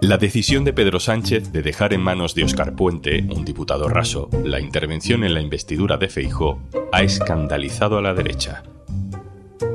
La 0.00 0.16
decisión 0.16 0.64
de 0.64 0.72
Pedro 0.72 1.00
Sánchez 1.00 1.52
de 1.52 1.60
dejar 1.60 1.92
en 1.92 2.00
manos 2.00 2.34
de 2.34 2.44
Óscar 2.44 2.74
Puente, 2.74 3.26
un 3.30 3.44
diputado 3.44 3.88
raso, 3.88 4.30
la 4.44 4.60
intervención 4.60 5.22
en 5.24 5.34
la 5.34 5.42
investidura 5.42 5.98
de 5.98 6.08
Feijó 6.08 6.60
ha 6.92 7.02
escandalizado 7.02 7.98
a 7.98 8.02
la 8.02 8.14
derecha. 8.14 8.62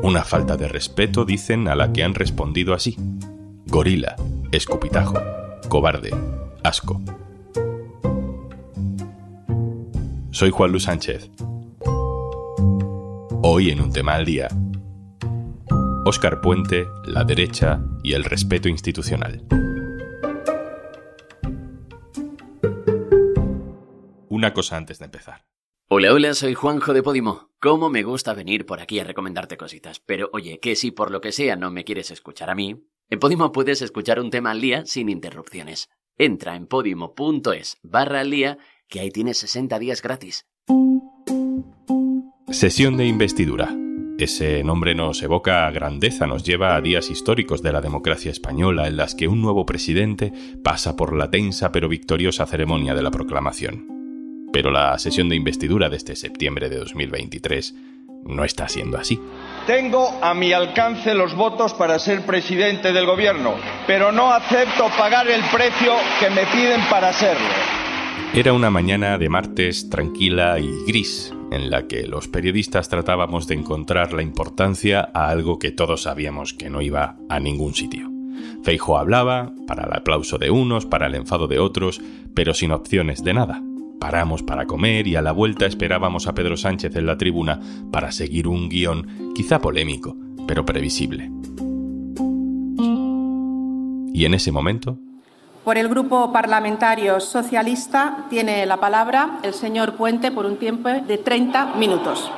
Una 0.02 0.24
falta 0.24 0.58
de 0.58 0.68
respeto, 0.68 1.24
dicen, 1.24 1.68
a 1.68 1.76
la 1.76 1.94
que 1.94 2.04
han 2.04 2.16
respondido 2.16 2.74
así. 2.74 2.98
Gorila, 3.68 4.16
escupitajo, 4.52 5.20
cobarde, 5.70 6.12
asco. 6.64 7.02
Soy 10.32 10.50
Juan 10.50 10.72
Luis 10.72 10.84
Sánchez. 10.84 11.30
Hoy 13.44 13.70
en 13.70 13.82
un 13.82 13.92
tema 13.92 14.16
al 14.16 14.26
día. 14.26 14.48
Óscar 16.06 16.42
Puente, 16.42 16.86
la 17.06 17.24
derecha 17.24 17.84
y 18.04 18.14
el 18.14 18.24
respeto 18.26 18.70
institucional. 18.70 19.44
Una 24.30 24.54
cosa 24.54 24.78
antes 24.78 25.00
de 25.00 25.06
empezar. 25.06 25.46
Hola, 25.88 26.14
hola, 26.14 26.34
soy 26.34 26.54
Juanjo 26.54 26.94
de 26.94 27.04
Podimo. 27.04 27.52
¿Cómo 27.60 27.90
me 27.90 28.04
gusta 28.04 28.34
venir 28.34 28.66
por 28.66 28.82
aquí 28.82 29.00
a 29.00 29.04
recomendarte 29.04 29.58
cositas? 29.58 30.00
Pero 30.00 30.30
oye, 30.34 30.60
que 30.60 30.76
si 30.76 30.92
por 30.92 31.12
lo 31.12 31.22
que 31.22 31.32
sea 31.32 31.56
no 31.56 31.72
me 31.72 31.84
quieres 31.84 32.12
escuchar 32.12 32.50
a 32.50 32.56
mí, 32.56 32.84
en 33.10 33.20
Podimo 33.20 33.52
puedes 33.52 33.82
escuchar 33.82 34.20
un 34.20 34.32
tema 34.32 34.52
al 34.52 34.60
día 34.60 34.86
sin 34.86 35.08
interrupciones. 35.10 35.90
Entra 36.18 36.56
en 36.56 36.68
podimo.es 36.68 37.78
barra 37.84 38.22
al 38.22 38.32
día, 38.32 38.58
que 38.88 39.00
ahí 39.00 39.12
tienes 39.12 39.38
60 39.38 39.80
días 39.80 40.02
gratis. 40.02 40.48
Sesión 42.50 42.98
de 42.98 43.06
investidura. 43.06 43.76
Ese 44.18 44.64
nombre 44.64 44.94
nos 44.94 45.24
evoca 45.24 45.70
grandeza, 45.72 46.28
nos 46.28 46.44
lleva 46.44 46.76
a 46.76 46.82
días 46.82 47.10
históricos 47.10 47.64
de 47.64 47.74
la 47.74 47.82
democracia 47.82 48.30
española 48.30 48.88
en 48.88 48.96
las 48.96 49.16
que 49.16 49.28
un 49.28 49.42
nuevo 49.42 49.66
presidente 49.66 50.32
pasa 50.64 50.96
por 50.96 51.18
la 51.18 51.32
tensa 51.32 51.72
pero 51.72 51.90
victoriosa 51.90 52.46
ceremonia 52.46 52.94
de 52.94 53.02
la 53.02 53.10
proclamación. 53.10 53.88
Pero 54.54 54.70
la 54.70 55.00
sesión 55.00 55.30
de 55.30 55.36
investidura 55.36 55.90
de 55.90 55.98
este 55.98 56.16
septiembre 56.16 56.70
de 56.70 56.78
2023 56.78 57.76
no 58.26 58.44
está 58.44 58.70
siendo 58.70 59.00
así. 59.00 59.20
Tengo 59.66 60.08
a 60.22 60.36
mi 60.36 60.54
alcance 60.54 61.16
los 61.16 61.36
votos 61.36 61.74
para 61.74 61.98
ser 61.98 62.22
presidente 62.22 62.94
del 62.94 63.08
gobierno, 63.08 63.56
pero 63.88 64.12
no 64.12 64.32
acepto 64.32 64.90
pagar 64.96 65.28
el 65.28 65.42
precio 65.52 65.94
que 66.20 66.30
me 66.30 66.46
piden 66.46 66.82
para 66.90 67.12
serlo. 67.12 67.50
Era 68.36 68.54
una 68.54 68.70
mañana 68.70 69.18
de 69.18 69.30
martes 69.30 69.90
tranquila 69.90 70.60
y 70.60 70.70
gris, 70.88 71.34
en 71.54 71.70
la 71.70 71.88
que 71.88 72.08
los 72.08 72.28
periodistas 72.28 72.90
tratábamos 72.90 73.48
de 73.48 73.56
encontrar 73.56 74.14
la 74.14 74.24
importancia 74.24 75.10
a 75.14 75.30
algo 75.30 75.60
que 75.60 75.72
todos 75.72 76.04
sabíamos 76.04 76.54
que 76.54 76.70
no 76.70 76.82
iba 76.82 77.18
a 77.30 77.40
ningún 77.40 77.74
sitio. 77.74 78.12
Feijo 78.64 78.98
hablaba, 78.98 79.54
para 79.68 79.84
el 79.86 79.94
aplauso 79.94 80.38
de 80.38 80.50
unos, 80.50 80.86
para 80.86 81.08
el 81.08 81.16
enfado 81.16 81.48
de 81.48 81.60
otros, 81.60 82.02
pero 82.34 82.54
sin 82.54 82.72
opciones 82.72 83.24
de 83.24 83.34
nada. 83.34 83.62
Paramos 84.00 84.44
para 84.44 84.66
comer 84.66 85.08
y 85.08 85.16
a 85.16 85.22
la 85.22 85.32
vuelta 85.32 85.66
esperábamos 85.66 86.28
a 86.28 86.34
Pedro 86.34 86.58
Sánchez 86.58 86.96
en 86.96 87.06
la 87.06 87.18
tribuna 87.18 87.60
para 87.92 88.12
seguir 88.12 88.48
un 88.48 88.68
guion 88.68 89.34
quizá 89.36 89.60
polémico, 89.60 90.18
pero 90.48 90.66
previsible. 90.66 91.32
Y 94.14 94.26
en 94.26 94.34
ese 94.34 94.52
momento... 94.52 95.00
Por 95.64 95.78
el 95.78 95.88
Grupo 95.88 96.34
Parlamentario 96.34 97.22
Socialista 97.22 98.26
tiene 98.30 98.66
la 98.66 98.82
palabra 98.82 99.40
el 99.44 99.54
señor 99.54 99.96
Puente 99.96 100.30
por 100.30 100.46
un 100.46 100.58
tiempo 100.58 100.90
de 100.90 101.18
30 101.18 101.76
minutos. 101.76 102.30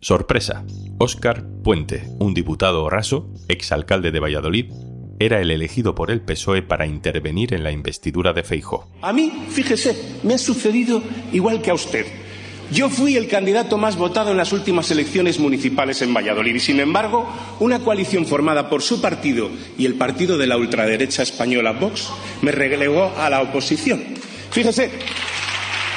Sorpresa. 0.00 0.64
Óscar 0.96 1.44
Puente, 1.62 2.08
un 2.18 2.32
diputado 2.32 2.88
raso, 2.88 3.28
exalcalde 3.48 4.10
de 4.10 4.20
Valladolid, 4.20 4.72
era 5.18 5.42
el 5.42 5.50
elegido 5.50 5.94
por 5.94 6.10
el 6.10 6.22
PSOE 6.22 6.62
para 6.62 6.86
intervenir 6.86 7.52
en 7.52 7.62
la 7.62 7.72
investidura 7.72 8.32
de 8.32 8.42
Feijó. 8.42 8.88
A 9.02 9.12
mí, 9.12 9.30
fíjese, 9.50 10.18
me 10.22 10.34
ha 10.34 10.38
sucedido 10.38 11.02
igual 11.30 11.60
que 11.60 11.70
a 11.70 11.74
usted. 11.74 12.06
Yo 12.72 12.88
fui 12.88 13.16
el 13.16 13.26
candidato 13.26 13.78
más 13.78 13.96
votado 13.96 14.30
en 14.30 14.36
las 14.36 14.52
últimas 14.52 14.90
elecciones 14.92 15.40
municipales 15.40 16.02
en 16.02 16.14
Valladolid 16.14 16.54
y, 16.54 16.60
sin 16.60 16.78
embargo, 16.78 17.28
una 17.58 17.80
coalición 17.80 18.26
formada 18.26 18.70
por 18.70 18.82
su 18.82 19.00
partido 19.00 19.50
y 19.76 19.86
el 19.86 19.94
partido 19.94 20.38
de 20.38 20.46
la 20.46 20.56
ultraderecha 20.56 21.24
española 21.24 21.72
Vox 21.72 22.08
me 22.42 22.52
relegó 22.52 23.12
a 23.18 23.28
la 23.28 23.42
oposición. 23.42 24.04
Fíjese, 24.52 24.90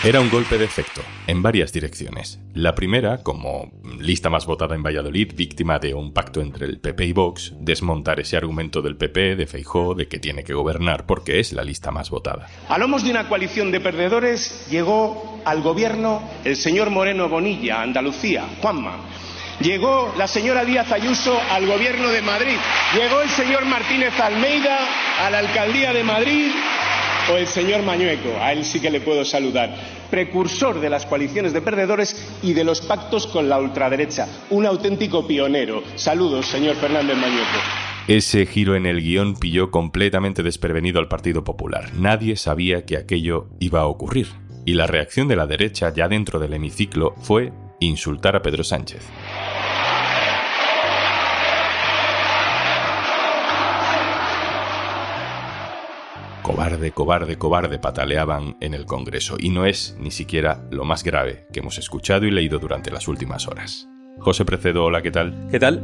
era 0.03 0.19
un 0.19 0.29
golpe 0.29 0.57
de 0.57 0.65
efecto, 0.65 1.01
en 1.27 1.41
varias 1.41 1.71
direcciones. 1.71 2.37
La 2.53 2.75
primera, 2.75 3.23
como 3.23 3.71
lista 3.99 4.29
más 4.29 4.45
votada 4.45 4.75
en 4.75 4.83
Valladolid, 4.83 5.31
víctima 5.33 5.79
de 5.79 5.93
un 5.93 6.11
pacto 6.11 6.41
entre 6.41 6.65
el 6.65 6.81
PP 6.81 7.05
y 7.05 7.13
Vox, 7.13 7.53
desmontar 7.61 8.19
ese 8.19 8.35
argumento 8.35 8.81
del 8.81 8.97
PP, 8.97 9.37
de 9.37 9.47
Feijó, 9.47 9.95
de 9.95 10.09
que 10.09 10.19
tiene 10.19 10.43
que 10.43 10.53
gobernar 10.53 11.05
porque 11.05 11.39
es 11.39 11.53
la 11.53 11.63
lista 11.63 11.89
más 11.91 12.09
votada. 12.09 12.47
A 12.67 12.77
lomos 12.77 13.05
de 13.05 13.11
una 13.11 13.29
coalición 13.29 13.71
de 13.71 13.79
perdedores 13.79 14.67
llegó 14.69 15.41
al 15.45 15.61
gobierno 15.61 16.21
el 16.43 16.57
señor 16.57 16.89
Moreno 16.89 17.29
Bonilla, 17.29 17.81
Andalucía, 17.81 18.43
Juanma. 18.61 18.97
Llegó 19.61 20.13
la 20.17 20.27
señora 20.27 20.65
Díaz 20.65 20.91
Ayuso 20.91 21.39
al 21.49 21.65
gobierno 21.65 22.09
de 22.09 22.21
Madrid. 22.21 22.57
Llegó 22.93 23.21
el 23.21 23.29
señor 23.29 23.63
Martínez 23.65 24.19
Almeida 24.19 24.79
a 25.21 25.29
la 25.29 25.39
alcaldía 25.39 25.93
de 25.93 26.03
Madrid 26.03 26.51
o 27.31 27.37
el 27.37 27.47
señor 27.47 27.83
Mañueco, 27.83 28.29
a 28.39 28.53
él 28.53 28.63
sí 28.65 28.79
que 28.79 28.89
le 28.89 29.01
puedo 29.01 29.23
saludar, 29.25 29.75
precursor 30.09 30.79
de 30.79 30.89
las 30.89 31.05
coaliciones 31.05 31.53
de 31.53 31.61
perdedores 31.61 32.37
y 32.41 32.53
de 32.53 32.63
los 32.63 32.81
pactos 32.81 33.27
con 33.27 33.49
la 33.49 33.59
ultraderecha, 33.59 34.27
un 34.49 34.65
auténtico 34.65 35.25
pionero. 35.27 35.83
Saludos, 35.95 36.45
señor 36.47 36.75
Fernández 36.75 37.17
Mañueco. 37.17 37.59
Ese 38.07 38.45
giro 38.45 38.75
en 38.75 38.85
el 38.85 39.01
guion 39.01 39.35
pilló 39.35 39.71
completamente 39.71 40.43
desprevenido 40.43 40.99
al 40.99 41.07
Partido 41.07 41.45
Popular. 41.45 41.93
Nadie 41.93 42.35
sabía 42.35 42.85
que 42.85 42.97
aquello 42.97 43.47
iba 43.59 43.79
a 43.79 43.85
ocurrir. 43.85 44.27
Y 44.65 44.73
la 44.73 44.87
reacción 44.87 45.27
de 45.27 45.37
la 45.37 45.47
derecha 45.47 45.93
ya 45.93 46.07
dentro 46.07 46.39
del 46.39 46.53
hemiciclo 46.53 47.15
fue 47.21 47.53
insultar 47.79 48.35
a 48.35 48.41
Pedro 48.41 48.63
Sánchez. 48.63 49.01
Cobarde, 56.73 56.91
cobarde, 56.91 57.37
cobarde 57.37 57.77
pataleaban 57.77 58.57
en 58.59 58.73
el 58.73 58.87
Congreso 58.87 59.37
y 59.39 59.49
no 59.49 59.67
es 59.67 59.95
ni 59.99 60.09
siquiera 60.09 60.67
lo 60.71 60.85
más 60.85 61.03
grave 61.03 61.45
que 61.53 61.59
hemos 61.59 61.77
escuchado 61.77 62.25
y 62.25 62.31
leído 62.31 62.57
durante 62.57 62.89
las 62.89 63.07
últimas 63.07 63.47
horas. 63.47 63.87
José 64.17 64.43
Precedo, 64.43 64.83
hola, 64.83 65.03
¿qué 65.03 65.11
tal? 65.11 65.49
¿Qué 65.51 65.59
tal? 65.59 65.77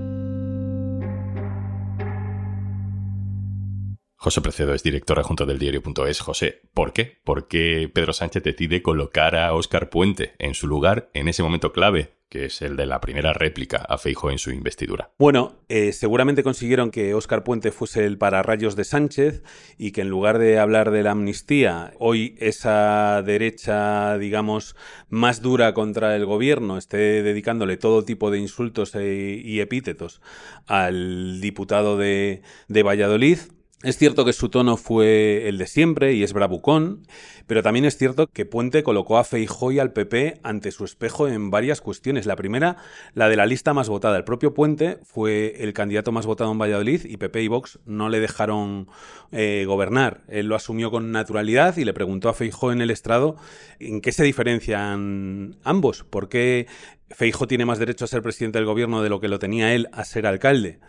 José 4.16 4.42
Precedo 4.42 4.74
es 4.74 4.82
director 4.82 5.20
adjunto 5.20 5.46
del 5.46 5.60
diario.es. 5.60 6.22
José, 6.22 6.64
¿por 6.74 6.92
qué? 6.92 7.20
¿Por 7.24 7.48
qué 7.48 7.88
Pedro 7.94 8.12
Sánchez 8.12 8.42
decide 8.42 8.82
colocar 8.82 9.36
a 9.36 9.54
Óscar 9.54 9.92
Puente 9.92 10.34
en 10.40 10.56
su 10.56 10.66
lugar 10.66 11.12
en 11.14 11.28
ese 11.28 11.44
momento 11.44 11.72
clave 11.72 12.16
que 12.29 12.45
es 12.45 12.62
el 12.62 12.78
de 12.78 12.85
la 12.85 13.01
primera 13.01 13.34
réplica 13.34 13.78
a 13.78 13.97
Feijo 13.97 14.29
en 14.29 14.38
su 14.38 14.51
investidura. 14.51 15.12
Bueno, 15.17 15.57
eh, 15.67 15.91
seguramente 15.94 16.44
consiguieron 16.44 16.91
que 16.91 17.13
Óscar 17.16 17.44
Puente 17.44 17.72
fuese 17.72 18.06
el 18.06 18.17
pararrayos 18.17 18.75
de 18.75 18.84
Sánchez 18.84 19.44
y 19.78 19.91
que 19.91 20.01
en 20.01 20.09
lugar 20.09 20.38
de 20.38 20.59
hablar 20.59 20.91
de 20.91 21.03
la 21.03 21.12
amnistía, 21.12 21.94
hoy 21.97 22.35
esa 22.40 23.23
derecha, 23.23 24.17
digamos, 24.19 24.75
más 25.09 25.41
dura 25.41 25.73
contra 25.73 26.16
el 26.16 26.25
gobierno 26.25 26.78
esté 26.78 27.23
dedicándole 27.23 27.78
todo 27.78 28.06
tipo 28.06 28.29
de 28.29 28.40
insultos 28.40 28.94
e, 28.96 29.41
y 29.44 29.59
epítetos 29.59 30.22
al 30.67 31.41
diputado 31.41 31.97
de, 31.97 32.44
de 32.67 32.84
Valladolid. 32.84 33.40
Es 33.81 33.97
cierto 33.97 34.25
que 34.25 34.34
su 34.34 34.50
tono 34.50 34.75
fue 34.75 35.47
el 35.47 35.57
de 35.57 35.66
siempre 35.66 36.13
y 36.13 36.23
es 36.23 36.34
bravucón, 36.34 37.07
pero 37.47 37.63
también 37.63 37.85
es 37.85 37.97
cierto 37.97 38.28
que 38.28 38.45
Puente 38.45 38.84
colocó 38.84 39.17
a 39.17 39.23
Feijóo 39.23 39.72
y 39.72 39.79
al 39.79 39.94
PP 39.94 40.41
ante 40.44 40.72
su 40.72 40.84
espejo 40.84 41.29
en 41.29 41.50
varias 41.50 41.79
cuestiones. 41.79 42.25
La 42.25 42.35
primera, 42.35 42.75
la 43.13 43.29
de 43.29 43.38
la 43.38 43.45
lista 43.45 43.73
más 43.73 43.88
votada. 43.88 44.17
El 44.17 44.25
propio 44.25 44.53
Puente 44.53 44.97
fue 45.06 45.64
el 45.64 45.72
candidato 45.72 46.11
más 46.11 46.26
votado 46.26 46.52
en 46.52 46.58
Valladolid 46.58 47.05
y 47.05 47.16
PP 47.16 47.41
y 47.41 47.47
Vox 47.47 47.79
no 47.85 48.09
le 48.09 48.20
dejaron 48.20 48.90
eh, 49.31 49.64
gobernar. 49.66 50.23
Él 50.28 50.47
lo 50.47 50.58
asumió 50.58 50.91
con 50.91 51.14
naturalidad 51.14 51.78
y 51.78 51.85
le 51.85 51.93
preguntó 51.93 52.28
a 52.28 52.34
Feijóo 52.34 52.73
en 52.73 52.82
el 52.82 52.91
estrado 52.91 53.37
en 53.79 54.02
qué 54.02 54.11
se 54.11 54.25
diferencian 54.25 55.55
ambos, 55.64 56.03
por 56.03 56.28
qué 56.28 56.67
Feijóo 57.11 57.47
tiene 57.47 57.66
más 57.66 57.79
derecho 57.79 58.06
a 58.06 58.08
ser 58.08 58.22
presidente 58.22 58.58
del 58.58 58.66
gobierno 58.66 59.02
de 59.02 59.09
lo 59.09 59.20
que 59.20 59.28
lo 59.28 59.40
tenía 59.40 59.73
él 59.73 59.90
a 59.91 60.06
ser 60.06 60.28
alcalde. 60.28 60.79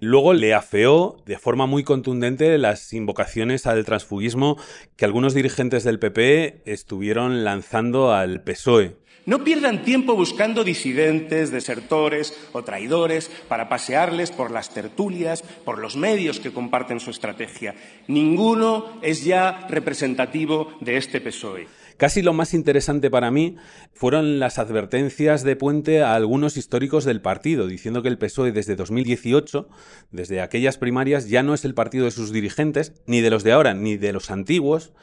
Luego 0.00 0.32
le 0.32 0.54
afeó 0.54 1.18
de 1.26 1.38
forma 1.38 1.66
muy 1.66 1.84
contundente 1.84 2.56
las 2.56 2.92
invocaciones 2.94 3.66
al 3.66 3.84
transfugismo 3.84 4.56
que 4.96 5.04
algunos 5.04 5.34
dirigentes 5.34 5.84
del 5.84 5.98
PP 5.98 6.62
estuvieron 6.64 7.44
lanzando 7.44 8.12
al 8.12 8.42
PSOE. 8.42 8.96
No 9.26 9.44
pierdan 9.44 9.84
tiempo 9.84 10.16
buscando 10.16 10.64
disidentes, 10.64 11.50
desertores 11.50 12.34
o 12.52 12.64
traidores 12.64 13.30
para 13.48 13.68
pasearles 13.68 14.30
por 14.30 14.50
las 14.50 14.72
tertulias, 14.72 15.42
por 15.42 15.78
los 15.78 15.94
medios 15.96 16.40
que 16.40 16.52
comparten 16.52 17.00
su 17.00 17.10
estrategia. 17.10 17.74
Ninguno 18.08 18.98
es 19.02 19.22
ya 19.22 19.66
representativo 19.68 20.72
de 20.80 20.96
este 20.96 21.20
PSOE. 21.20 21.68
Casi 22.00 22.22
lo 22.22 22.32
más 22.32 22.54
interesante 22.54 23.10
para 23.10 23.30
mí 23.30 23.56
fueron 23.92 24.38
las 24.38 24.58
advertencias 24.58 25.44
de 25.44 25.54
Puente 25.54 26.00
a 26.00 26.14
algunos 26.14 26.56
históricos 26.56 27.04
del 27.04 27.20
partido, 27.20 27.66
diciendo 27.66 28.00
que 28.00 28.08
el 28.08 28.16
PSOE 28.16 28.52
desde 28.52 28.74
2018, 28.74 29.68
desde 30.10 30.40
aquellas 30.40 30.78
primarias, 30.78 31.28
ya 31.28 31.42
no 31.42 31.52
es 31.52 31.66
el 31.66 31.74
partido 31.74 32.06
de 32.06 32.10
sus 32.10 32.32
dirigentes, 32.32 32.94
ni 33.04 33.20
de 33.20 33.28
los 33.28 33.44
de 33.44 33.52
ahora, 33.52 33.74
ni 33.74 33.98
de 33.98 34.14
los 34.14 34.30
antiguos, 34.30 34.94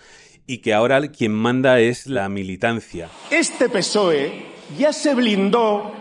y 0.48 0.58
que 0.58 0.74
ahora 0.74 1.00
quien 1.10 1.34
manda 1.34 1.80
es 1.80 2.08
la 2.08 2.30
militancia. 2.30 3.10
Este 3.30 3.70
PSOE 3.70 4.48
ya 4.76 4.92
se 4.92 5.14
blindó 5.14 5.94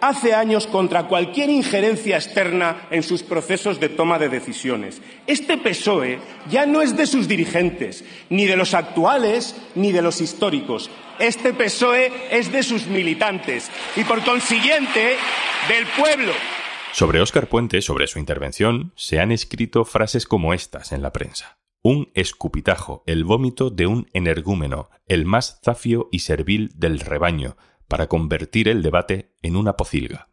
hace 0.00 0.34
años 0.34 0.66
contra 0.66 1.06
cualquier 1.06 1.50
injerencia 1.50 2.16
externa 2.16 2.86
en 2.90 3.02
sus 3.02 3.22
procesos 3.22 3.80
de 3.80 3.88
toma 3.88 4.18
de 4.18 4.28
decisiones. 4.28 5.00
Este 5.26 5.58
PSOE 5.58 6.18
ya 6.50 6.66
no 6.66 6.82
es 6.82 6.96
de 6.96 7.06
sus 7.06 7.28
dirigentes, 7.28 8.04
ni 8.28 8.46
de 8.46 8.56
los 8.56 8.74
actuales, 8.74 9.56
ni 9.74 9.92
de 9.92 10.02
los 10.02 10.20
históricos. 10.20 10.90
Este 11.18 11.52
PSOE 11.52 12.12
es 12.30 12.50
de 12.50 12.62
sus 12.62 12.86
militantes 12.86 13.70
y, 13.96 14.04
por 14.04 14.24
consiguiente, 14.24 15.16
del 15.68 15.86
pueblo. 15.98 16.32
Sobre 16.92 17.20
Óscar 17.20 17.46
Puente, 17.46 17.82
sobre 17.82 18.06
su 18.06 18.18
intervención, 18.18 18.92
se 18.96 19.20
han 19.20 19.30
escrito 19.30 19.84
frases 19.84 20.26
como 20.26 20.54
estas 20.54 20.92
en 20.92 21.02
la 21.02 21.12
prensa. 21.12 21.58
Un 21.82 22.10
escupitajo, 22.14 23.04
el 23.06 23.24
vómito 23.24 23.70
de 23.70 23.86
un 23.86 24.08
energúmeno, 24.12 24.90
el 25.06 25.24
más 25.24 25.60
zafio 25.64 26.08
y 26.10 26.18
servil 26.18 26.70
del 26.74 27.00
rebaño, 27.00 27.56
para 27.90 28.06
convertir 28.06 28.68
el 28.68 28.82
debate 28.82 29.34
en 29.42 29.56
una 29.56 29.76
pocilga. 29.76 30.30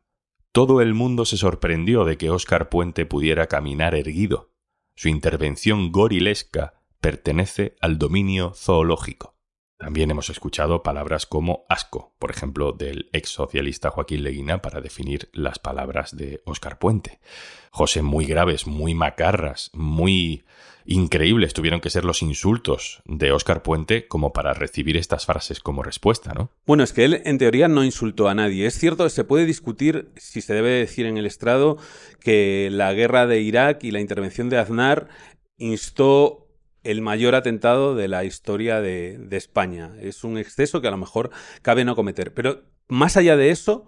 Todo 0.51 0.79
el 0.79 0.93
mundo 0.93 1.25
se 1.25 1.37
sorprendió 1.37 2.05
de 2.05 2.15
que 2.15 2.29
Óscar 2.29 2.69
Puente 2.69 3.07
pudiera 3.07 3.47
caminar 3.47 3.95
erguido. 3.95 4.53
Su 4.95 5.09
intervención 5.09 5.91
gorilesca 5.91 6.83
pertenece 7.01 7.75
al 7.81 7.97
dominio 7.97 8.53
zoológico. 8.53 9.36
También 9.77 10.09
hemos 10.09 10.29
escuchado 10.31 10.81
palabras 10.81 11.27
como 11.27 11.65
asco, 11.69 12.15
por 12.17 12.31
ejemplo, 12.31 12.71
del 12.71 13.09
ex 13.13 13.29
socialista 13.29 13.91
Joaquín 13.91 14.23
Leguina 14.23 14.61
para 14.61 14.81
definir 14.81 15.29
las 15.33 15.59
palabras 15.59 16.17
de 16.17 16.41
Óscar 16.45 16.79
Puente. 16.79 17.19
José, 17.69 18.01
muy 18.01 18.25
graves, 18.25 18.65
muy 18.65 18.95
macarras, 18.95 19.69
muy 19.73 20.45
increíbles 20.87 21.53
tuvieron 21.53 21.81
que 21.81 21.89
ser 21.89 22.05
los 22.05 22.21
insultos 22.21 23.03
de 23.05 23.31
Óscar 23.31 23.61
Puente 23.61 24.07
como 24.07 24.33
para 24.33 24.53
recibir 24.53 24.97
estas 24.97 25.25
frases 25.25 25.59
como 25.59 25.83
respuesta, 25.83 26.33
¿no? 26.33 26.49
Bueno, 26.65 26.83
es 26.83 26.93
que 26.93 27.05
él 27.05 27.21
en 27.25 27.37
teoría 27.37 27.67
no 27.67 27.83
insultó 27.83 28.29
a 28.29 28.35
nadie. 28.35 28.65
Es 28.65 28.79
cierto 28.79 29.07
se 29.09 29.25
puede 29.25 29.45
discutir 29.45 30.09
si 30.15 30.41
se 30.41 30.53
debe 30.53 30.69
decir 30.69 31.05
en 31.05 31.17
el 31.17 31.25
estrado 31.25 31.77
que 32.21 32.69
la 32.71 32.93
guerra 32.93 33.27
de 33.27 33.41
Irak 33.41 33.83
y 33.83 33.91
la 33.91 33.99
intervención 33.99 34.49
de 34.49 34.57
Aznar 34.57 35.09
instó 35.57 36.46
el 36.87 37.01
mayor 37.01 37.35
atentado 37.35 37.95
de 37.95 38.07
la 38.07 38.23
historia 38.23 38.79
de, 38.79 39.17
de 39.17 39.37
España. 39.37 39.91
Es 39.99 40.23
un 40.23 40.37
exceso 40.37 40.81
que 40.81 40.87
a 40.87 40.91
lo 40.91 40.97
mejor 40.97 41.31
cabe 41.61 41.83
no 41.83 41.95
cometer. 41.95 42.33
Pero 42.33 42.63
más 42.87 43.17
allá 43.17 43.35
de 43.35 43.51
eso, 43.51 43.85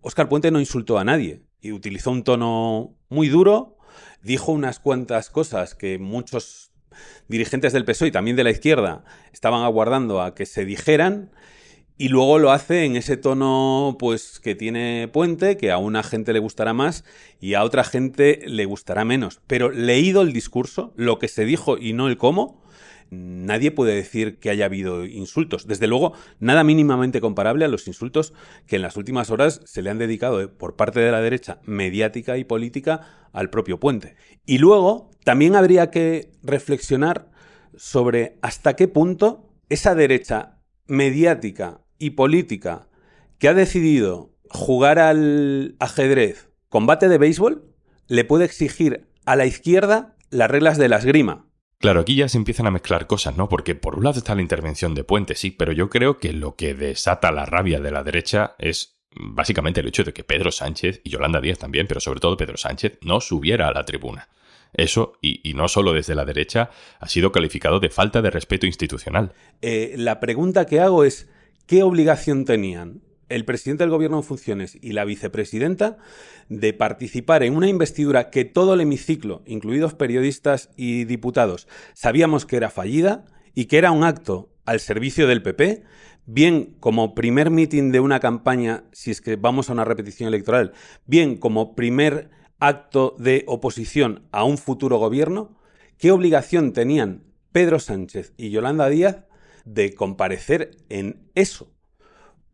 Óscar 0.00 0.30
Puente 0.30 0.50
no 0.50 0.58
insultó 0.58 0.98
a 0.98 1.04
nadie 1.04 1.42
y 1.60 1.72
utilizó 1.72 2.10
un 2.10 2.24
tono 2.24 2.96
muy 3.10 3.28
duro, 3.28 3.76
dijo 4.22 4.52
unas 4.52 4.80
cuantas 4.80 5.28
cosas 5.28 5.74
que 5.74 5.98
muchos 5.98 6.72
dirigentes 7.28 7.74
del 7.74 7.84
PSOE 7.84 8.08
y 8.08 8.12
también 8.12 8.36
de 8.36 8.44
la 8.44 8.50
izquierda 8.50 9.04
estaban 9.32 9.62
aguardando 9.62 10.22
a 10.22 10.34
que 10.34 10.46
se 10.46 10.64
dijeran 10.64 11.30
y 11.98 12.08
luego 12.08 12.38
lo 12.38 12.52
hace 12.52 12.84
en 12.84 12.94
ese 12.94 13.16
tono 13.16 13.96
pues 13.98 14.38
que 14.38 14.54
tiene 14.54 15.10
Puente, 15.12 15.56
que 15.56 15.72
a 15.72 15.78
una 15.78 16.04
gente 16.04 16.32
le 16.32 16.38
gustará 16.38 16.72
más 16.72 17.04
y 17.40 17.54
a 17.54 17.64
otra 17.64 17.82
gente 17.82 18.40
le 18.46 18.64
gustará 18.66 19.04
menos. 19.04 19.40
Pero 19.48 19.70
leído 19.70 20.22
el 20.22 20.32
discurso, 20.32 20.94
lo 20.96 21.18
que 21.18 21.26
se 21.26 21.44
dijo 21.44 21.76
y 21.76 21.94
no 21.94 22.06
el 22.06 22.16
cómo, 22.16 22.62
nadie 23.10 23.72
puede 23.72 23.96
decir 23.96 24.38
que 24.38 24.50
haya 24.50 24.66
habido 24.66 25.06
insultos. 25.06 25.66
Desde 25.66 25.88
luego, 25.88 26.12
nada 26.38 26.62
mínimamente 26.62 27.20
comparable 27.20 27.64
a 27.64 27.68
los 27.68 27.88
insultos 27.88 28.32
que 28.68 28.76
en 28.76 28.82
las 28.82 28.96
últimas 28.96 29.30
horas 29.30 29.60
se 29.64 29.82
le 29.82 29.90
han 29.90 29.98
dedicado 29.98 30.40
eh, 30.40 30.46
por 30.46 30.76
parte 30.76 31.00
de 31.00 31.10
la 31.10 31.20
derecha 31.20 31.58
mediática 31.64 32.38
y 32.38 32.44
política 32.44 33.28
al 33.32 33.50
propio 33.50 33.80
puente. 33.80 34.14
Y 34.46 34.58
luego, 34.58 35.10
también 35.24 35.56
habría 35.56 35.90
que 35.90 36.30
reflexionar 36.44 37.28
sobre 37.76 38.38
hasta 38.40 38.76
qué 38.76 38.86
punto 38.86 39.50
esa 39.68 39.96
derecha 39.96 40.60
mediática 40.86 41.82
y 41.98 42.10
política 42.10 42.88
que 43.38 43.48
ha 43.48 43.54
decidido 43.54 44.30
jugar 44.50 44.98
al 44.98 45.76
ajedrez, 45.78 46.48
combate 46.68 47.08
de 47.08 47.18
béisbol, 47.18 47.64
le 48.06 48.24
puede 48.24 48.44
exigir 48.44 49.06
a 49.24 49.36
la 49.36 49.46
izquierda 49.46 50.16
las 50.30 50.50
reglas 50.50 50.78
de 50.78 50.88
la 50.88 50.96
esgrima, 50.96 51.48
Claro, 51.78 52.00
aquí 52.00 52.16
ya 52.16 52.28
se 52.28 52.38
empiezan 52.38 52.66
a 52.66 52.72
mezclar 52.72 53.06
cosas, 53.06 53.36
¿no? 53.36 53.48
Porque 53.48 53.76
por 53.76 53.96
un 53.96 54.02
lado 54.02 54.18
está 54.18 54.34
la 54.34 54.42
intervención 54.42 54.94
de 54.94 55.04
Puente, 55.04 55.36
sí, 55.36 55.52
pero 55.52 55.70
yo 55.70 55.88
creo 55.88 56.18
que 56.18 56.32
lo 56.32 56.56
que 56.56 56.74
desata 56.74 57.30
la 57.30 57.46
rabia 57.46 57.78
de 57.78 57.92
la 57.92 58.02
derecha 58.02 58.56
es 58.58 58.98
básicamente 59.14 59.80
el 59.80 59.86
hecho 59.86 60.02
de 60.02 60.12
que 60.12 60.24
Pedro 60.24 60.50
Sánchez 60.50 61.00
y 61.04 61.10
Yolanda 61.10 61.40
Díaz 61.40 61.58
también, 61.58 61.86
pero 61.86 62.00
sobre 62.00 62.18
todo 62.18 62.36
Pedro 62.36 62.56
Sánchez, 62.56 62.98
no 63.02 63.20
subiera 63.20 63.68
a 63.68 63.72
la 63.72 63.84
tribuna. 63.84 64.28
Eso, 64.72 65.14
y, 65.22 65.54
no 65.54 65.68
solo 65.68 65.92
desde 65.92 66.16
la 66.16 66.24
derecha, 66.24 66.70
ha 66.98 67.08
sido 67.08 67.30
calificado 67.30 67.78
de 67.78 67.90
falta 67.90 68.22
de 68.22 68.30
respeto 68.30 68.66
institucional. 68.66 69.32
Eh, 69.62 69.94
la 69.96 70.18
pregunta 70.18 70.66
que 70.66 70.80
hago 70.80 71.04
es, 71.04 71.30
¿qué 71.68 71.82
obligación 71.82 72.46
tenían 72.46 73.02
el 73.28 73.44
presidente 73.44 73.84
del 73.84 73.90
gobierno 73.90 74.16
en 74.16 74.22
funciones 74.24 74.78
y 74.80 74.92
la 74.92 75.04
vicepresidenta 75.04 75.98
de 76.48 76.72
participar 76.72 77.42
en 77.42 77.54
una 77.54 77.68
investidura 77.68 78.30
que 78.30 78.46
todo 78.46 78.72
el 78.72 78.80
hemiciclo, 78.80 79.42
incluidos 79.44 79.92
periodistas 79.92 80.70
y 80.76 81.04
diputados, 81.04 81.68
sabíamos 81.92 82.46
que 82.46 82.56
era 82.56 82.70
fallida 82.70 83.26
y 83.54 83.66
que 83.66 83.76
era 83.76 83.92
un 83.92 84.02
acto 84.02 84.48
al 84.64 84.80
servicio 84.80 85.26
del 85.26 85.42
PP, 85.42 85.84
bien 86.24 86.74
como 86.80 87.14
primer 87.14 87.50
mitin 87.50 87.92
de 87.92 88.00
una 88.00 88.18
campaña, 88.18 88.84
si 88.92 89.10
es 89.10 89.20
que 89.20 89.36
vamos 89.36 89.68
a 89.68 89.74
una 89.74 89.84
repetición 89.84 90.28
electoral, 90.28 90.72
bien 91.04 91.36
como 91.36 91.74
primer 91.74 92.30
acto 92.60 93.14
de 93.18 93.44
oposición 93.46 94.22
a 94.32 94.42
un 94.44 94.56
futuro 94.56 94.96
gobierno, 94.96 95.58
¿qué 95.98 96.12
obligación 96.12 96.72
tenían 96.72 97.24
Pedro 97.52 97.78
Sánchez 97.78 98.32
y 98.38 98.48
Yolanda 98.48 98.88
Díaz 98.88 99.27
de 99.74 99.94
comparecer 99.94 100.76
en 100.88 101.30
eso? 101.34 101.72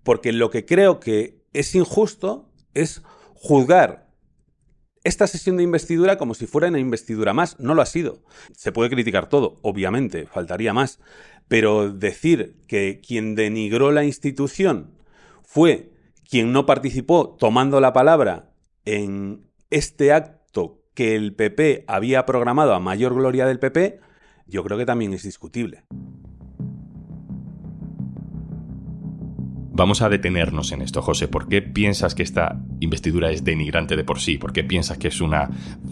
porque 0.05 0.33
lo 0.33 0.51
que 0.51 0.65
creo 0.65 1.01
que 1.01 1.43
es 1.53 1.75
injusto 1.75 2.49
es 2.75 3.03
juzgar 3.35 4.05
esta 5.03 5.27
sesión 5.27 5.57
de 5.57 5.63
investidura 5.63 6.17
como 6.17 6.35
si 6.35 6.47
fuera 6.47 6.69
una 6.69 6.79
investidura 6.79 7.35
más. 7.35 7.59
No 7.59 7.75
lo 7.75 7.83
ha 7.83 7.87
sido. 7.87 8.23
Se 8.57 8.73
puede 8.73 8.91
criticar 8.91 9.29
todo, 9.29 9.57
obviamente, 9.63 10.27
faltaría 10.27 10.73
más. 10.73 11.01
Pero 11.49 11.93
decir 11.93 12.57
que 12.69 13.01
quien 13.07 13.35
denigró 13.35 13.93
la 13.93 14.05
institución 14.05 14.95
fue 15.43 15.93
quien 16.29 16.53
no 16.53 16.65
participó 16.65 17.37
tomando 17.39 17.81
la 17.81 17.93
palabra 17.93 18.53
en 18.87 19.47
este 19.71 20.13
acto 20.13 20.83
que 20.95 21.17
el 21.17 21.35
PP 21.35 21.85
había 21.87 22.25
programado 22.25 22.73
a 22.73 22.81
mayor 22.81 23.15
gloria 23.15 23.47
del 23.47 23.59
PP, 23.59 24.01
yo 24.47 24.63
creo 24.65 24.79
que 24.79 24.87
también 24.87 25.13
es 25.13 25.23
discutible. 25.23 25.85
Vamos 29.77 30.03
a 30.03 30.09
detenernos 30.09 30.71
en 30.71 30.83
esto, 30.83 31.03
José. 31.03 31.27
¿Por 31.27 31.49
qué 31.49 31.61
piensas 31.61 32.15
que 32.15 32.23
esta 32.23 32.61
investidura 32.79 33.33
es 33.33 33.43
denigrante 33.43 33.97
de 33.97 34.05
por 34.05 34.21
sí? 34.21 34.39
¿Por 34.39 34.53
qué 34.53 34.63
piensas 34.63 34.99
que 34.99 35.09
es 35.09 35.21
una 35.21 35.51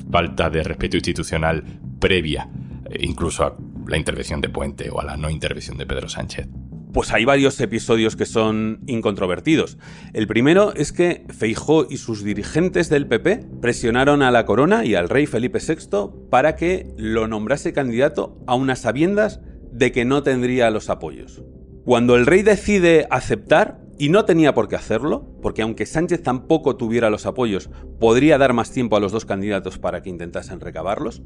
falta 0.08 0.50
de 0.50 0.62
respeto 0.62 0.96
institucional 0.96 1.64
previa, 1.98 2.48
eh, 2.88 2.98
incluso 3.00 3.44
a 3.44 3.56
la 3.88 3.96
intervención 3.96 4.40
de 4.40 4.50
Puente 4.50 4.88
o 4.88 5.00
a 5.00 5.04
la 5.04 5.16
no 5.16 5.28
intervención 5.28 5.78
de 5.78 5.86
Pedro 5.86 6.08
Sánchez? 6.08 6.46
Pues 6.92 7.10
hay 7.10 7.24
varios 7.24 7.60
episodios 7.60 8.14
que 8.14 8.24
son 8.24 8.84
incontrovertidos. 8.86 9.78
El 10.12 10.28
primero 10.28 10.72
es 10.76 10.92
que 10.92 11.26
Feijó 11.36 11.88
y 11.90 11.96
sus 11.96 12.22
dirigentes 12.22 12.88
del 12.88 13.08
PP 13.08 13.46
presionaron 13.60 14.22
a 14.22 14.30
la 14.30 14.46
corona 14.46 14.84
y 14.84 14.94
al 14.94 15.08
rey 15.08 15.26
Felipe 15.26 15.58
VI 15.58 16.28
para 16.30 16.54
que 16.54 16.94
lo 16.96 17.26
nombrase 17.26 17.72
candidato 17.72 18.38
a 18.46 18.54
unas 18.54 18.82
sabiendas 18.82 19.40
de 19.72 19.90
que 19.90 20.04
no 20.04 20.22
tendría 20.22 20.70
los 20.70 20.88
apoyos. 20.88 21.42
Cuando 21.84 22.14
el 22.16 22.26
rey 22.26 22.42
decide 22.42 23.06
aceptar, 23.10 23.82
y 23.98 24.08
no 24.08 24.24
tenía 24.24 24.54
por 24.54 24.68
qué 24.68 24.76
hacerlo, 24.76 25.26
porque 25.42 25.62
aunque 25.62 25.86
Sánchez 25.86 26.22
tampoco 26.22 26.76
tuviera 26.76 27.10
los 27.10 27.26
apoyos, 27.26 27.70
podría 28.00 28.38
dar 28.38 28.52
más 28.52 28.70
tiempo 28.70 28.96
a 28.96 29.00
los 29.00 29.12
dos 29.12 29.24
candidatos 29.24 29.78
para 29.78 30.02
que 30.02 30.10
intentasen 30.10 30.60
recabarlos, 30.60 31.22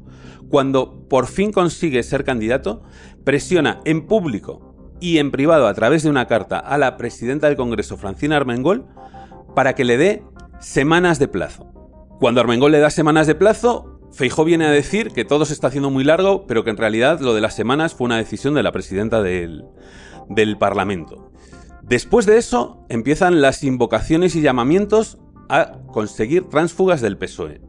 cuando 0.49 1.07
por 1.07 1.27
fin 1.27 1.51
consigue 1.51 2.03
ser 2.03 2.23
candidato, 2.23 2.83
presiona 3.23 3.81
en 3.85 4.05
público 4.05 4.75
y 4.99 5.17
en 5.17 5.31
privado 5.31 5.67
a 5.67 5.73
través 5.73 6.03
de 6.03 6.09
una 6.09 6.27
carta 6.27 6.59
a 6.59 6.77
la 6.77 6.97
presidenta 6.97 7.47
del 7.47 7.55
Congreso, 7.55 7.97
Francina 7.97 8.37
Armengol, 8.37 8.85
para 9.55 9.73
que 9.73 9.85
le 9.85 9.97
dé 9.97 10.23
semanas 10.59 11.19
de 11.19 11.27
plazo. 11.27 11.71
Cuando 12.19 12.41
Armengol 12.41 12.71
le 12.71 12.79
da 12.79 12.89
semanas 12.89 13.27
de 13.27 13.35
plazo, 13.35 13.99
Feijó 14.11 14.45
viene 14.45 14.65
a 14.65 14.71
decir 14.71 15.11
que 15.11 15.25
todo 15.25 15.45
se 15.45 15.53
está 15.53 15.67
haciendo 15.67 15.89
muy 15.89 16.03
largo, 16.03 16.45
pero 16.47 16.63
que 16.63 16.69
en 16.69 16.77
realidad 16.77 17.19
lo 17.21 17.33
de 17.33 17.41
las 17.41 17.55
semanas 17.55 17.93
fue 17.93 18.05
una 18.05 18.17
decisión 18.17 18.53
de 18.53 18.63
la 18.63 18.71
presidenta 18.71 19.21
del, 19.21 19.65
del 20.29 20.57
Parlamento. 20.57 21.31
Después 21.81 22.25
de 22.25 22.37
eso 22.37 22.85
empiezan 22.89 23.41
las 23.41 23.63
invocaciones 23.63 24.35
y 24.35 24.41
llamamientos 24.41 25.17
a 25.49 25.79
conseguir 25.87 26.49
tránsfugas 26.49 27.01
del 27.01 27.17
PSOE. 27.17 27.61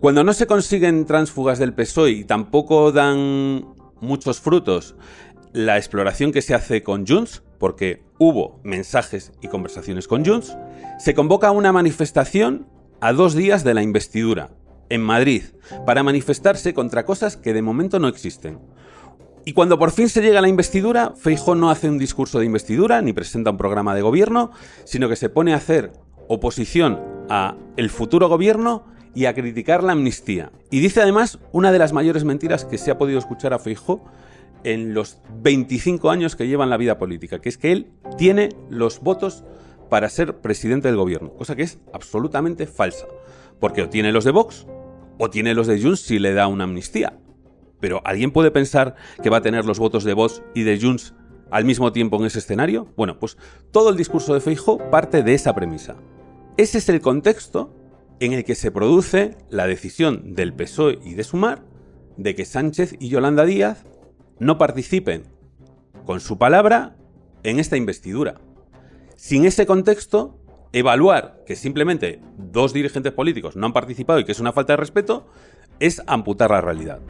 Cuando 0.00 0.24
no 0.24 0.32
se 0.32 0.46
consiguen 0.46 1.04
tránsfugas 1.04 1.58
del 1.58 1.74
PSOE 1.74 2.10
y 2.12 2.24
tampoco 2.24 2.92
dan 2.92 3.66
muchos 4.00 4.40
frutos 4.40 4.94
la 5.52 5.76
exploración 5.76 6.32
que 6.32 6.42
se 6.42 6.54
hace 6.54 6.82
con 6.82 7.06
Junts, 7.06 7.42
porque 7.58 8.02
hubo 8.18 8.60
mensajes 8.62 9.32
y 9.42 9.48
conversaciones 9.48 10.06
con 10.06 10.24
Junts, 10.24 10.56
se 10.98 11.14
convoca 11.14 11.50
una 11.50 11.72
manifestación 11.72 12.66
a 13.00 13.12
dos 13.12 13.34
días 13.34 13.64
de 13.64 13.74
la 13.74 13.82
investidura, 13.82 14.50
en 14.88 15.02
Madrid, 15.02 15.42
para 15.86 16.02
manifestarse 16.02 16.74
contra 16.74 17.04
cosas 17.04 17.36
que 17.36 17.52
de 17.52 17.62
momento 17.62 17.98
no 17.98 18.08
existen. 18.08 18.60
Y 19.44 19.52
cuando 19.52 19.78
por 19.78 19.90
fin 19.90 20.08
se 20.08 20.20
llega 20.20 20.38
a 20.38 20.42
la 20.42 20.48
investidura, 20.48 21.14
Feijó 21.16 21.54
no 21.54 21.70
hace 21.70 21.88
un 21.88 21.98
discurso 21.98 22.38
de 22.38 22.46
investidura 22.46 23.00
ni 23.00 23.12
presenta 23.12 23.50
un 23.50 23.56
programa 23.56 23.94
de 23.94 24.02
gobierno, 24.02 24.50
sino 24.84 25.08
que 25.08 25.16
se 25.16 25.30
pone 25.30 25.54
a 25.54 25.56
hacer 25.56 25.92
oposición 26.28 27.00
a 27.28 27.56
el 27.76 27.90
futuro 27.90 28.28
gobierno 28.28 28.84
y 29.14 29.24
a 29.24 29.34
criticar 29.34 29.82
la 29.82 29.92
amnistía. 29.92 30.52
Y 30.70 30.80
dice 30.80 31.00
además 31.00 31.38
una 31.52 31.72
de 31.72 31.78
las 31.78 31.92
mayores 31.92 32.24
mentiras 32.24 32.64
que 32.64 32.78
se 32.78 32.90
ha 32.90 32.98
podido 32.98 33.18
escuchar 33.18 33.52
a 33.52 33.58
Feijó 33.58 34.04
en 34.62 34.94
los 34.94 35.18
25 35.42 36.10
años 36.10 36.36
que 36.36 36.46
lleva 36.46 36.64
en 36.64 36.70
la 36.70 36.76
vida 36.76 36.98
política, 36.98 37.40
que 37.40 37.48
es 37.48 37.56
que 37.56 37.72
él 37.72 37.90
tiene 38.18 38.50
los 38.68 39.00
votos 39.00 39.44
para 39.88 40.08
ser 40.08 40.36
presidente 40.36 40.88
del 40.88 40.96
gobierno, 40.96 41.32
cosa 41.32 41.56
que 41.56 41.62
es 41.62 41.78
absolutamente 41.92 42.66
falsa, 42.66 43.06
porque 43.58 43.82
o 43.82 43.88
tiene 43.88 44.12
los 44.12 44.24
de 44.24 44.30
Vox 44.30 44.66
o 45.18 45.30
tiene 45.30 45.54
los 45.54 45.66
de 45.66 45.80
Junts 45.80 46.00
si 46.00 46.18
le 46.18 46.32
da 46.32 46.46
una 46.46 46.64
amnistía. 46.64 47.18
Pero 47.80 48.00
¿alguien 48.04 48.30
puede 48.30 48.50
pensar 48.50 48.94
que 49.22 49.30
va 49.30 49.38
a 49.38 49.42
tener 49.42 49.64
los 49.64 49.78
votos 49.78 50.04
de 50.04 50.14
Vox 50.14 50.42
y 50.54 50.62
de 50.62 50.78
Junts 50.80 51.14
al 51.50 51.64
mismo 51.64 51.92
tiempo 51.92 52.18
en 52.18 52.26
ese 52.26 52.38
escenario? 52.38 52.88
Bueno, 52.96 53.18
pues 53.18 53.36
todo 53.70 53.90
el 53.90 53.96
discurso 53.96 54.34
de 54.34 54.40
Feijóo 54.40 54.90
parte 54.90 55.22
de 55.22 55.34
esa 55.34 55.54
premisa. 55.54 55.96
Ese 56.56 56.78
es 56.78 56.88
el 56.88 57.00
contexto 57.00 57.74
en 58.20 58.34
el 58.34 58.44
que 58.44 58.54
se 58.54 58.70
produce 58.70 59.36
la 59.48 59.66
decisión 59.66 60.34
del 60.34 60.52
PSOE 60.52 60.98
y 61.04 61.14
de 61.14 61.24
Sumar 61.24 61.64
de 62.16 62.34
que 62.34 62.44
Sánchez 62.44 62.96
y 62.98 63.08
Yolanda 63.08 63.46
Díaz 63.46 63.86
no 64.38 64.58
participen 64.58 65.24
con 66.04 66.20
su 66.20 66.38
palabra 66.38 66.96
en 67.42 67.58
esta 67.58 67.76
investidura. 67.76 68.40
Sin 69.16 69.46
ese 69.46 69.64
contexto, 69.66 70.38
evaluar 70.72 71.42
que 71.46 71.56
simplemente 71.56 72.20
dos 72.36 72.72
dirigentes 72.72 73.12
políticos 73.12 73.56
no 73.56 73.66
han 73.66 73.72
participado 73.72 74.18
y 74.18 74.24
que 74.24 74.32
es 74.32 74.40
una 74.40 74.52
falta 74.52 74.74
de 74.74 74.78
respeto 74.78 75.26
es 75.78 76.02
amputar 76.06 76.50
la 76.50 76.60
realidad. 76.60 77.00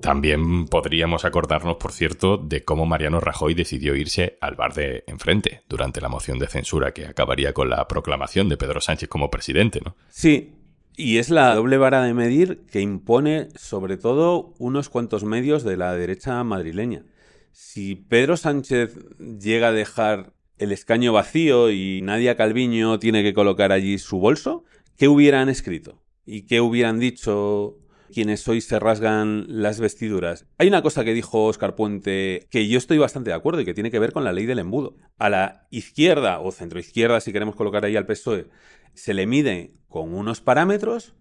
También 0.00 0.66
podríamos 0.66 1.24
acordarnos, 1.24 1.76
por 1.76 1.92
cierto, 1.92 2.36
de 2.36 2.64
cómo 2.64 2.86
Mariano 2.86 3.20
Rajoy 3.20 3.54
decidió 3.54 3.96
irse 3.96 4.38
al 4.40 4.54
bar 4.54 4.74
de 4.74 5.04
enfrente 5.06 5.62
durante 5.68 6.00
la 6.00 6.08
moción 6.08 6.38
de 6.38 6.46
censura 6.46 6.92
que 6.92 7.06
acabaría 7.06 7.52
con 7.52 7.70
la 7.70 7.88
proclamación 7.88 8.48
de 8.48 8.56
Pedro 8.56 8.80
Sánchez 8.80 9.08
como 9.08 9.30
presidente, 9.30 9.80
¿no? 9.84 9.96
Sí, 10.08 10.54
y 10.96 11.18
es 11.18 11.28
la 11.28 11.54
doble 11.54 11.76
vara 11.76 12.02
de 12.04 12.14
medir 12.14 12.64
que 12.70 12.80
impone 12.80 13.48
sobre 13.56 13.96
todo 13.96 14.54
unos 14.58 14.88
cuantos 14.88 15.24
medios 15.24 15.62
de 15.62 15.76
la 15.76 15.92
derecha 15.94 16.42
madrileña. 16.42 17.04
Si 17.52 17.96
Pedro 17.96 18.36
Sánchez 18.36 18.96
llega 19.18 19.68
a 19.68 19.72
dejar 19.72 20.32
el 20.58 20.72
escaño 20.72 21.12
vacío 21.12 21.70
y 21.70 22.00
Nadia 22.02 22.36
Calviño 22.36 22.98
tiene 22.98 23.22
que 23.22 23.34
colocar 23.34 23.72
allí 23.72 23.98
su 23.98 24.18
bolso, 24.18 24.64
¿qué 24.96 25.08
hubieran 25.08 25.48
escrito? 25.48 26.02
¿Y 26.24 26.42
qué 26.42 26.60
hubieran 26.60 26.98
dicho 26.98 27.78
quienes 28.12 28.46
hoy 28.48 28.60
se 28.60 28.78
rasgan 28.78 29.46
las 29.48 29.80
vestiduras. 29.80 30.46
Hay 30.58 30.68
una 30.68 30.82
cosa 30.82 31.04
que 31.04 31.14
dijo 31.14 31.44
Oscar 31.44 31.74
Puente 31.74 32.46
que 32.50 32.68
yo 32.68 32.78
estoy 32.78 32.98
bastante 32.98 33.30
de 33.30 33.36
acuerdo 33.36 33.60
y 33.60 33.64
que 33.64 33.74
tiene 33.74 33.90
que 33.90 33.98
ver 33.98 34.12
con 34.12 34.24
la 34.24 34.32
ley 34.32 34.46
del 34.46 34.58
embudo. 34.58 34.96
A 35.18 35.28
la 35.30 35.66
izquierda 35.70 36.40
o 36.40 36.52
centroizquierda, 36.52 37.20
si 37.20 37.32
queremos 37.32 37.56
colocar 37.56 37.84
ahí 37.84 37.96
al 37.96 38.06
PSOE, 38.06 38.48
se 38.94 39.14
le 39.14 39.26
mide 39.26 39.74
con 39.88 40.14
unos 40.14 40.40
parámetros 40.40 41.14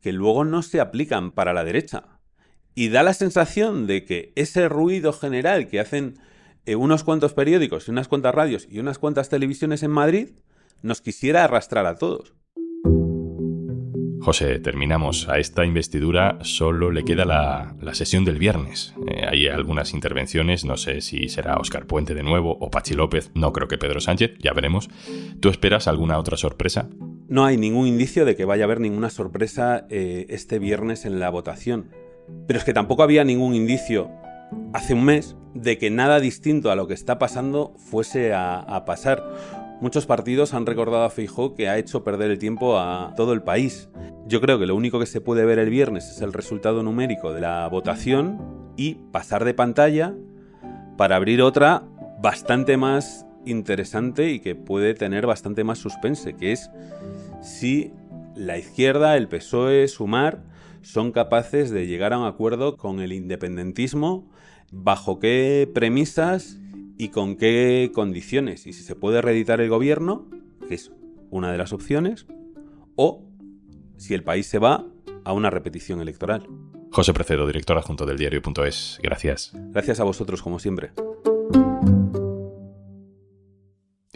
que 0.00 0.12
luego 0.12 0.44
no 0.44 0.62
se 0.62 0.80
aplican 0.80 1.30
para 1.30 1.54
la 1.54 1.64
derecha. 1.64 2.20
Y 2.74 2.88
da 2.88 3.02
la 3.02 3.14
sensación 3.14 3.86
de 3.86 4.04
que 4.04 4.32
ese 4.36 4.68
ruido 4.68 5.12
general 5.12 5.68
que 5.68 5.80
hacen 5.80 6.18
eh, 6.66 6.76
unos 6.76 7.04
cuantos 7.04 7.34
periódicos 7.34 7.88
y 7.88 7.90
unas 7.90 8.08
cuantas 8.08 8.34
radios 8.34 8.66
y 8.70 8.80
unas 8.80 8.98
cuantas 8.98 9.28
televisiones 9.28 9.82
en 9.82 9.90
Madrid 9.90 10.30
nos 10.82 11.00
quisiera 11.00 11.44
arrastrar 11.44 11.86
a 11.86 11.96
todos. 11.96 12.34
José, 14.24 14.58
terminamos. 14.58 15.28
A 15.28 15.38
esta 15.38 15.66
investidura 15.66 16.38
solo 16.40 16.90
le 16.90 17.04
queda 17.04 17.26
la, 17.26 17.76
sesión 17.92 18.24
del 18.24 18.38
viernes. 18.38 18.94
Eh, 19.06 19.26
hay 19.28 19.48
algunas 19.48 19.92
intervenciones, 19.92 20.64
no 20.64 20.78
sé 20.78 21.02
si 21.02 21.28
será 21.28 21.58
Oscar 21.58 21.86
Puente 21.86 22.14
de 22.14 22.22
nuevo 22.22 22.56
o 22.58 22.70
Pachi 22.70 22.94
López, 22.94 23.30
no 23.34 23.52
creo 23.52 23.68
que 23.68 23.76
Pedro 23.76 24.00
Sánchez, 24.00 24.38
ya 24.38 24.54
veremos. 24.54 24.88
¿Tú 25.40 25.50
esperas 25.50 25.88
alguna 25.88 26.18
otra 26.18 26.38
sorpresa? 26.38 26.88
No 27.28 27.44
hay 27.44 27.58
ningún 27.58 27.86
indicio 27.86 28.24
de 28.24 28.34
que 28.34 28.46
vaya 28.46 28.64
a 28.64 28.66
haber 28.66 28.80
ninguna 28.80 29.10
sorpresa 29.10 29.86
eh, 29.90 30.24
este 30.30 30.58
viernes 30.58 31.04
en 31.04 31.20
la 31.20 31.28
votación. 31.28 31.90
Pero 32.46 32.58
es 32.58 32.64
que 32.64 32.72
tampoco 32.72 33.02
había 33.02 33.24
ningún 33.24 33.54
indicio 33.54 34.10
hace 34.72 34.94
un 34.94 35.04
mes 35.04 35.36
de 35.52 35.76
que 35.76 35.90
nada 35.90 36.18
distinto 36.18 36.70
a 36.70 36.76
lo 36.76 36.86
que 36.86 36.94
está 36.94 37.18
pasando 37.18 37.74
fuese 37.76 38.32
a, 38.32 38.58
a 38.58 38.86
pasar. 38.86 39.22
Muchos 39.82 40.06
partidos 40.06 40.54
han 40.54 40.64
recordado 40.64 41.04
a 41.04 41.10
Feijó 41.10 41.54
que 41.54 41.68
ha 41.68 41.76
hecho 41.76 42.04
perder 42.04 42.30
el 42.30 42.38
tiempo 42.38 42.78
a 42.78 43.12
todo 43.18 43.34
el 43.34 43.42
país. 43.42 43.90
Yo 44.26 44.40
creo 44.40 44.58
que 44.58 44.66
lo 44.66 44.74
único 44.74 44.98
que 44.98 45.06
se 45.06 45.20
puede 45.20 45.44
ver 45.44 45.58
el 45.58 45.68
viernes 45.68 46.10
es 46.10 46.22
el 46.22 46.32
resultado 46.32 46.82
numérico 46.82 47.34
de 47.34 47.42
la 47.42 47.68
votación 47.68 48.72
y 48.76 48.94
pasar 49.12 49.44
de 49.44 49.52
pantalla 49.52 50.14
para 50.96 51.16
abrir 51.16 51.42
otra 51.42 51.84
bastante 52.22 52.78
más 52.78 53.26
interesante 53.44 54.30
y 54.30 54.40
que 54.40 54.54
puede 54.54 54.94
tener 54.94 55.26
bastante 55.26 55.62
más 55.62 55.78
suspense, 55.78 56.36
que 56.36 56.52
es 56.52 56.70
si 57.42 57.92
la 58.34 58.56
izquierda, 58.56 59.16
el 59.18 59.28
PSOE, 59.28 59.86
Sumar, 59.88 60.42
son 60.80 61.12
capaces 61.12 61.70
de 61.70 61.86
llegar 61.86 62.14
a 62.14 62.18
un 62.18 62.26
acuerdo 62.26 62.78
con 62.78 63.00
el 63.00 63.12
independentismo, 63.12 64.30
bajo 64.72 65.18
qué 65.18 65.70
premisas 65.72 66.58
y 66.96 67.08
con 67.08 67.36
qué 67.36 67.90
condiciones. 67.94 68.66
Y 68.66 68.72
si 68.72 68.82
se 68.82 68.96
puede 68.96 69.20
reeditar 69.20 69.60
el 69.60 69.68
gobierno, 69.68 70.28
que 70.66 70.74
es 70.74 70.92
una 71.30 71.52
de 71.52 71.58
las 71.58 71.74
opciones, 71.74 72.26
o 72.96 73.22
si 73.96 74.14
el 74.14 74.22
país 74.22 74.46
se 74.46 74.58
va 74.58 74.84
a 75.24 75.32
una 75.32 75.50
repetición 75.50 76.00
electoral. 76.00 76.46
José 76.90 77.12
Precedo, 77.12 77.46
director 77.46 77.76
adjunto 77.76 78.06
del 78.06 78.18
diario.es. 78.18 79.00
Gracias. 79.02 79.52
Gracias 79.54 80.00
a 80.00 80.04
vosotros, 80.04 80.42
como 80.42 80.58
siempre. 80.58 80.92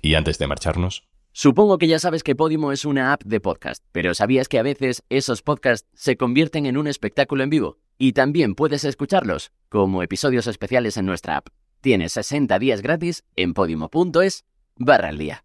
Y 0.00 0.14
antes 0.14 0.38
de 0.38 0.46
marcharnos. 0.46 1.08
Supongo 1.32 1.78
que 1.78 1.88
ya 1.88 1.98
sabes 1.98 2.22
que 2.22 2.34
Podimo 2.34 2.72
es 2.72 2.84
una 2.84 3.12
app 3.12 3.22
de 3.24 3.40
podcast, 3.40 3.84
pero 3.92 4.14
¿sabías 4.14 4.48
que 4.48 4.58
a 4.58 4.62
veces 4.62 5.04
esos 5.08 5.42
podcasts 5.42 5.88
se 5.94 6.16
convierten 6.16 6.66
en 6.66 6.76
un 6.76 6.86
espectáculo 6.86 7.44
en 7.44 7.50
vivo? 7.50 7.78
Y 7.96 8.12
también 8.12 8.54
puedes 8.54 8.84
escucharlos 8.84 9.52
como 9.68 10.02
episodios 10.02 10.46
especiales 10.46 10.96
en 10.96 11.06
nuestra 11.06 11.36
app. 11.36 11.48
Tienes 11.80 12.12
60 12.12 12.58
días 12.58 12.82
gratis 12.82 13.24
en 13.36 13.54
podimo.es 13.54 14.44
barra 14.76 15.08
al 15.08 15.18
día. 15.18 15.44